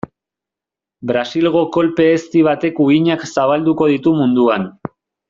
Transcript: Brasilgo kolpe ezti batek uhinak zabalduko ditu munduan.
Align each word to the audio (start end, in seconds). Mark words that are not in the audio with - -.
Brasilgo 1.11 1.61
kolpe 1.77 2.07
ezti 2.15 2.43
batek 2.49 2.81
uhinak 2.87 3.27
zabalduko 3.33 3.91
ditu 3.97 4.15
munduan. 4.23 4.67